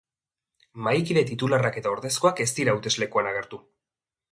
[0.87, 3.63] Mahaikide titularrak eta ordezkoak ez dira hauteslekuan agertu.